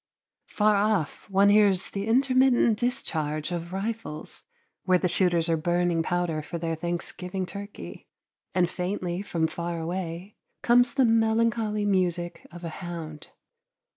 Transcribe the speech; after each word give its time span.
Far 0.47 0.77
off 0.77 1.29
one 1.29 1.49
hears 1.49 1.91
the 1.91 2.07
intermittent 2.07 2.79
discharge 2.79 3.51
of 3.51 3.71
rifles 3.71 4.47
where 4.83 4.97
the 4.97 5.07
shooters 5.07 5.47
are 5.47 5.55
burning 5.57 6.01
powder 6.01 6.41
for 6.41 6.57
their 6.57 6.73
Thanksgiving 6.73 7.45
turkey, 7.45 8.07
and 8.55 8.67
faintly 8.67 9.21
from 9.21 9.45
far 9.45 9.79
away 9.79 10.37
comes 10.63 10.95
the 10.95 11.05
melancholy 11.05 11.85
music 11.85 12.47
of 12.51 12.63
a 12.63 12.69
hound. 12.69 13.27